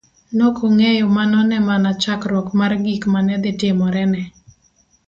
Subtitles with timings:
[0.37, 4.21] Nokong'eyo mano ne mana chakruok mar gik mane dhi timore ne.